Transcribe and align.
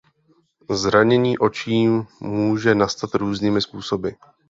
Zranění 0.71 1.37
očí 1.37 1.87
může 2.21 2.75
nastat 2.75 3.13
různými 3.15 3.61
způsoby. 3.61 4.09